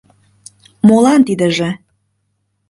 Молан 0.87 1.21
тидыже? 1.27 1.69